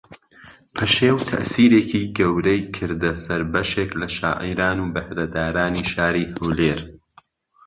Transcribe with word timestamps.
پەشێو 0.75 1.17
تەئسیرێکی 1.29 2.01
گەورەی 2.17 2.61
کردە 2.75 3.11
سەر 3.25 3.41
بەشێک 3.53 3.91
لە 4.01 4.07
شاعیران 4.17 4.77
و 4.81 4.91
بەھرەدارانی 4.95 5.87
شاری 5.91 6.29
ھەولێر 6.37 6.79